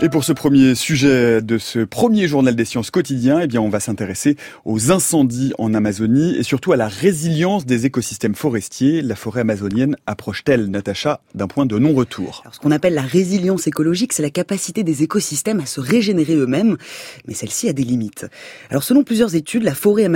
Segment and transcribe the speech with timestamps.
[0.00, 3.68] Et pour ce premier sujet de ce premier journal des sciences quotidien, eh bien, on
[3.68, 9.02] va s'intéresser aux incendies en Amazonie et surtout à la résilience des écosystèmes forestiers.
[9.02, 12.44] La forêt amazonienne approche-t-elle, Natacha, d'un point de non-retour?
[12.52, 16.76] Ce qu'on appelle la résilience écologique, c'est la capacité des écosystèmes à se régénérer eux-mêmes,
[17.26, 18.24] mais celle-ci a des limites.
[18.70, 20.08] Alors, selon plusieurs études, la forêt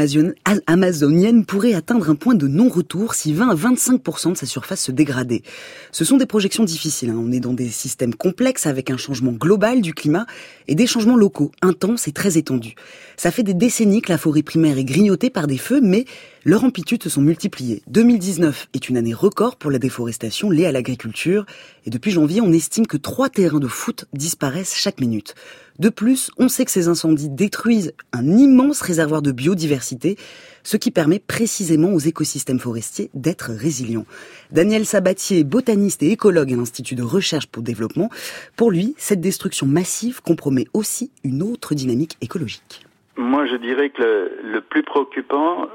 [0.69, 4.93] amazonienne pourrait atteindre un point de non-retour si 20 à 25% de sa surface se
[4.93, 5.43] dégradait.
[5.91, 7.11] Ce sont des projections difficiles.
[7.11, 7.21] Hein.
[7.21, 10.27] On est dans des systèmes complexes avec un changement global du climat
[10.69, 12.75] et des changements locaux, intenses et très étendus.
[13.17, 16.05] Ça fait des décennies que la forêt primaire est grignotée par des feux, mais
[16.45, 17.83] leurs amplitudes se sont multipliées.
[17.87, 21.47] 2019 est une année record pour la déforestation liée à l'agriculture,
[21.87, 25.35] et depuis janvier, on estime que trois terrains de foot disparaissent chaque minute.
[25.79, 30.17] De plus, on sait que ces incendies détruisent un immense réservoir de biodiversité,
[30.65, 34.07] ce qui permet précisément aux écosystèmes forestiers d'être résilients.
[34.53, 38.11] Daniel Sabatier, botaniste et écologue à l'Institut de recherche pour le développement,
[38.55, 42.87] pour lui, cette destruction massive compromet aussi une autre dynamique écologique.
[43.17, 45.69] Moi, je dirais que le, plus préoccupant,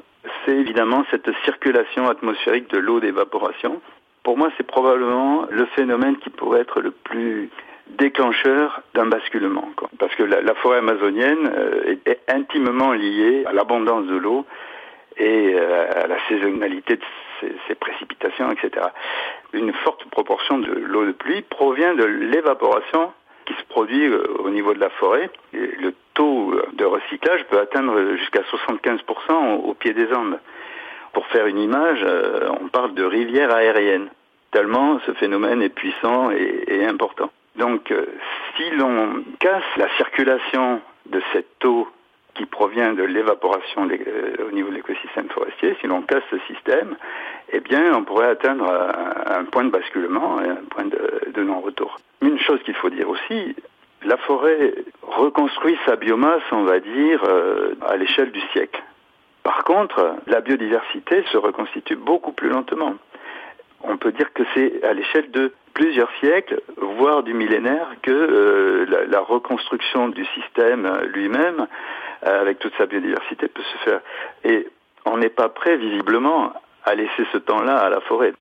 [0.45, 3.81] c'est évidemment cette circulation atmosphérique de l'eau d'évaporation.
[4.23, 7.49] Pour moi, c'est probablement le phénomène qui pourrait être le plus
[7.97, 9.69] déclencheur d'un basculement.
[9.99, 14.45] Parce que la, forêt amazonienne euh, est, intimement liée à l'abondance de l'eau
[15.15, 17.03] et euh, à la saisonnalité de
[17.67, 18.87] ces, précipitations, etc.
[19.53, 23.11] Une forte proportion de l'eau de pluie provient de l'évaporation
[23.77, 25.29] produit euh, au niveau de la forêt.
[25.53, 30.39] le taux de recyclage peut atteindre jusqu'à 75% au, pied des Andes.
[31.13, 34.09] Pour faire une image, euh, on parle de rivière aérienne,
[34.49, 37.29] tellement ce phénomène est puissant et, et important.
[37.55, 37.93] Donc
[38.55, 41.87] si l'on casse la circulation de cette eau
[42.37, 46.95] qui provient de l'évaporation euh, au niveau de l'écosystème forestier, si l'on casse ce système,
[47.51, 48.71] eh bien, on pourrait atteindre
[49.25, 51.99] un, point de basculement et un point de, non-retour.
[52.21, 53.55] Une chose qu'il faut dire aussi,
[54.03, 58.81] la forêt reconstruit sa biomasse, on va dire, euh, à l'échelle du siècle.
[59.43, 62.95] Par contre, la biodiversité se reconstitue beaucoup plus lentement.
[63.83, 69.05] On peut dire que c'est à l'échelle de plusieurs siècles, voire du millénaire, que euh,
[69.09, 71.67] la, reconstruction du système lui-même
[72.21, 74.01] avec toute sa biodiversité, peut se faire.
[74.43, 74.67] Et
[75.05, 78.33] on n'est pas prêt, visiblement, à laisser ce temps-là à la forêt.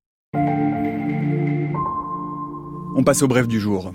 [2.99, 3.93] On passe au bref du jour.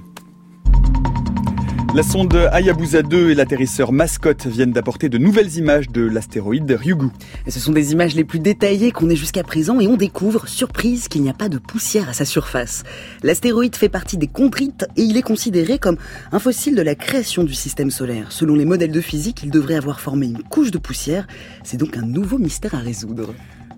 [1.94, 7.08] La sonde Hayabusa 2 et l'atterrisseur Mascot viennent d'apporter de nouvelles images de l'astéroïde Ryugu.
[7.50, 11.10] ce sont des images les plus détaillées qu'on ait jusqu'à présent et on découvre, surprise,
[11.10, 12.84] qu'il n'y a pas de poussière à sa surface.
[13.24, 15.98] L'astéroïde fait partie des chondrites et il est considéré comme
[16.32, 18.32] un fossile de la création du système solaire.
[18.32, 21.28] Selon les modèles de physique, il devrait avoir formé une couche de poussière.
[21.64, 23.34] C'est donc un nouveau mystère à résoudre.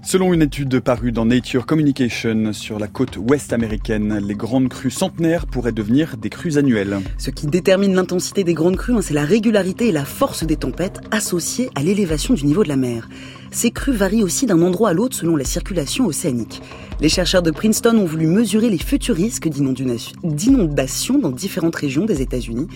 [0.06, 4.92] Selon une étude parue dans Nature Communication sur la côte ouest américaine, les grandes crues
[4.92, 7.00] centenaires pourraient devenir des crues annuelles.
[7.18, 10.58] Ce qui détermine l'intensité des grandes crues, hein, c'est la régularité et la force des
[10.58, 13.08] tempêtes associées à l'élévation du niveau de la mer.
[13.50, 16.62] Ces crues varient aussi d'un endroit à l'autre selon la circulation océanique.
[17.00, 22.22] Les chercheurs de Princeton ont voulu mesurer les futurs risques d'inondation dans différentes régions des
[22.22, 22.68] États-Unis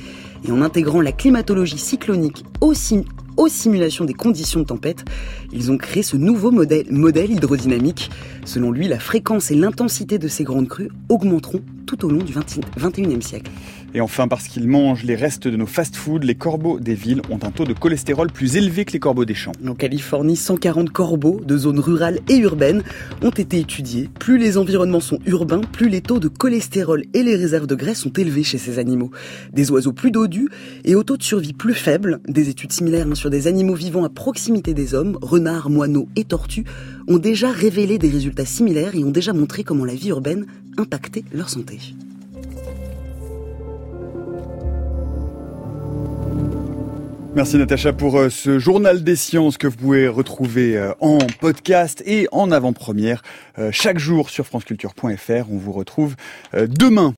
[0.48, 3.04] et en intégrant la climatologie cyclonique aussi
[3.38, 5.06] aux simulations des conditions de tempête,
[5.54, 8.10] ils ont créé ce nouveau modèle, modèle hydrodynamique.
[8.46, 12.34] Selon lui, la fréquence et l'intensité de ces grandes crues augmenteront tout au long du
[12.34, 13.50] 21e siècle.
[13.96, 17.40] Et enfin, parce qu'ils mangent les restes de nos fast-foods, les corbeaux des villes ont
[17.42, 19.54] un taux de cholestérol plus élevé que les corbeaux des champs.
[19.66, 22.84] En Californie, 140 corbeaux de zones rurales et urbaines
[23.24, 24.10] ont été étudiés.
[24.20, 28.00] Plus les environnements sont urbains, plus les taux de cholestérol et les réserves de graisse
[28.00, 29.10] sont élevés chez ces animaux.
[29.54, 30.50] Des oiseaux plus dodus
[30.84, 34.10] et au taux de survie plus faible, des études similaires sur des animaux vivant à
[34.10, 36.66] proximité des hommes, renards, moineaux et tortues,
[37.08, 40.46] ont déjà révélé des résultats similaires et ont déjà montré comment la vie urbaine
[40.78, 41.80] impactait leur santé.
[47.38, 52.02] Merci Natacha pour euh, ce journal des sciences que vous pouvez retrouver euh, en podcast
[52.08, 53.22] et en avant-première
[53.60, 55.52] euh, chaque jour sur franceculture.fr.
[55.52, 56.16] On vous retrouve
[56.56, 57.14] demain